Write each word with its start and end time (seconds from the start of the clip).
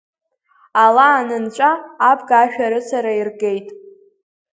Ала 0.83 1.07
анынҵәа, 1.19 1.71
абга 2.09 2.51
шәарыцара 2.53 3.11
иргеит! 3.19 3.67